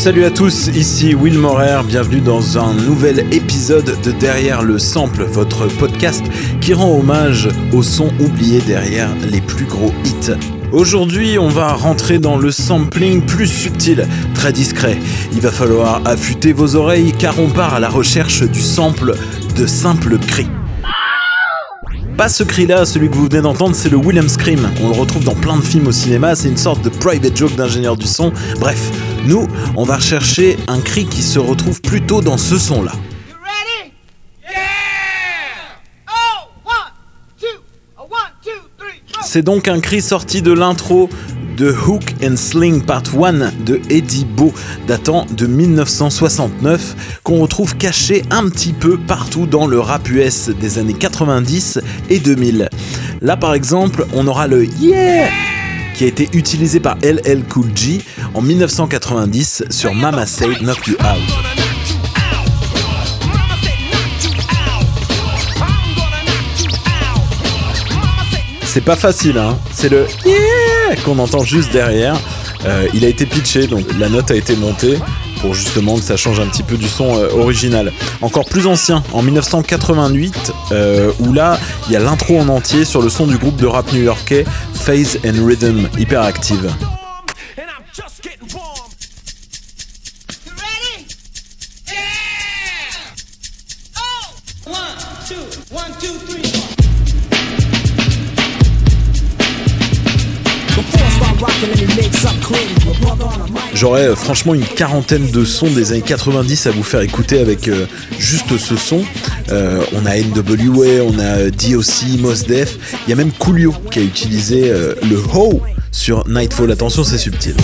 [0.00, 5.24] Salut à tous, ici Will Morer, bienvenue dans un nouvel épisode de Derrière le Sample,
[5.24, 6.24] votre podcast
[6.62, 10.32] qui rend hommage aux sons oubliés derrière les plus gros hits.
[10.72, 14.96] Aujourd'hui, on va rentrer dans le sampling plus subtil, très discret.
[15.34, 19.12] Il va falloir affûter vos oreilles car on part à la recherche du sample
[19.54, 20.48] de simples cris.
[22.16, 24.60] Pas ce cri-là, celui que vous venez d'entendre, c'est le William Scream.
[24.82, 27.54] On le retrouve dans plein de films au cinéma, c'est une sorte de private joke
[27.56, 28.32] d'ingénieur du son.
[28.58, 28.90] Bref,
[29.26, 32.92] nous, on va rechercher un cri qui se retrouve plutôt dans ce son-là.
[39.22, 41.08] C'est donc un cri sorti de l'intro
[41.56, 44.52] de Hook and Sling Part 1 de Eddie Bo,
[44.88, 50.78] datant de 1969, qu'on retrouve caché un petit peu partout dans le rap US des
[50.78, 52.70] années 90 et 2000.
[53.20, 55.28] Là par exemple, on aura le Yeah
[56.00, 58.00] qui a été utilisé par LL Cool J
[58.32, 61.20] en 1990 sur Mama Say Knock You Out.
[68.62, 69.58] C'est pas facile, hein.
[69.72, 72.18] C'est le yeah qu'on entend juste derrière.
[72.64, 74.96] Euh, il a été pitché, donc la note a été montée
[75.40, 77.92] pour justement que ça change un petit peu du son euh, original.
[78.20, 83.02] Encore plus ancien, en 1988, euh, où là, il y a l'intro en entier sur
[83.02, 86.70] le son du groupe de rap new-yorkais Phase and Rhythm, Hyperactive.
[103.74, 107.68] J'aurais euh, franchement une quarantaine de sons des années 90 à vous faire écouter avec
[107.68, 107.86] euh,
[108.18, 109.02] juste ce son.
[109.50, 114.00] Euh, on a NWA, on a DOC, Mos Def, il y a même Coolio qui
[114.00, 115.60] a utilisé le Ho
[115.92, 116.70] sur Nightfall.
[116.70, 117.54] Attention, c'est subtil.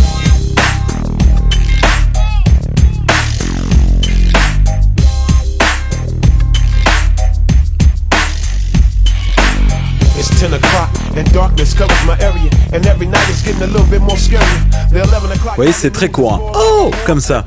[15.50, 16.52] Vous voyez, c'est très courant.
[16.54, 17.44] Oh Comme ça.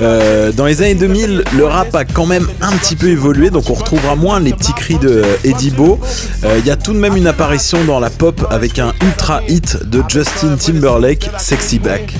[0.00, 3.68] Euh, dans les années 2000, le rap a quand même un petit peu évolué, donc
[3.70, 5.98] on retrouvera moins les petits cris de Eddie Bo.
[6.44, 9.42] Euh, il y a tout de même une apparition dans la pop avec un ultra
[9.48, 12.14] hit de Justin Timberlake, Sexy Back.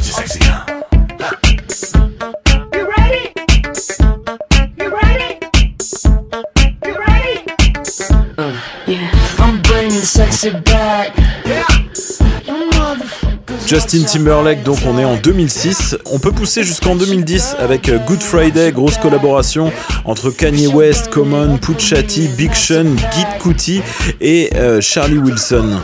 [13.66, 15.96] Justin Timberlake, donc on est en 2006.
[16.06, 19.72] On peut pousser jusqu'en 2010 avec Good Friday, grosse collaboration
[20.04, 23.82] entre Kanye West, Common, Puchati, Big Sean, Git Kuti
[24.20, 25.80] et euh, Charlie Wilson.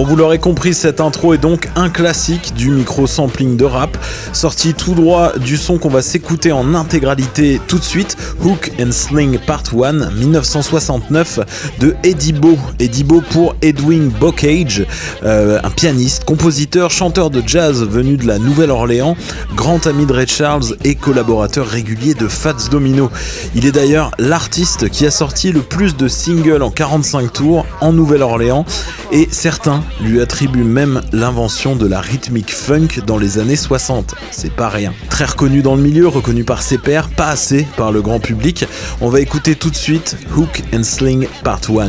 [0.00, 3.98] Bon, vous l'aurez compris, cette intro est donc un classique du micro-sampling de rap,
[4.32, 8.92] sorti tout droit du son qu'on va s'écouter en intégralité tout de suite, Hook and
[8.92, 11.40] Sling Part 1, 1969,
[11.80, 12.56] de Eddie Bo.
[12.78, 14.86] Eddie Bo pour Edwin Bocage,
[15.22, 19.18] euh, un pianiste, compositeur, chanteur de jazz venu de la Nouvelle-Orléans,
[19.54, 23.10] grand ami de Ray Charles et collaborateur régulier de Fats Domino.
[23.54, 27.92] Il est d'ailleurs l'artiste qui a sorti le plus de singles en 45 tours en
[27.92, 28.64] Nouvelle-Orléans
[29.12, 34.14] et certains lui attribue même l'invention de la rythmique funk dans les années 60.
[34.30, 34.92] C'est pas rien.
[35.08, 38.64] Très reconnu dans le milieu, reconnu par ses pairs, pas assez par le grand public.
[39.00, 41.88] On va écouter tout de suite Hook and Sling Part 1.